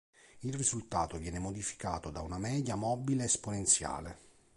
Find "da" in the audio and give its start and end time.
2.09-2.21